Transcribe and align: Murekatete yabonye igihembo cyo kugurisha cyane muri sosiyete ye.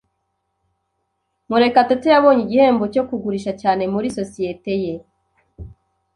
Murekatete 1.49 2.07
yabonye 2.13 2.41
igihembo 2.43 2.83
cyo 2.93 3.03
kugurisha 3.09 3.51
cyane 3.61 3.83
muri 3.93 4.07
sosiyete 4.17 4.73
ye. 4.83 4.93